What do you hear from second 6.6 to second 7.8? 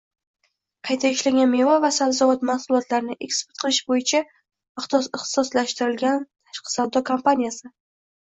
savdo kompaniyasi